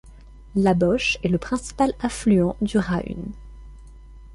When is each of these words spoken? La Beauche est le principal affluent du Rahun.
La 0.55 0.73
Beauche 0.73 1.19
est 1.21 1.27
le 1.27 1.37
principal 1.37 1.93
affluent 2.01 2.55
du 2.59 2.79
Rahun. 2.79 3.33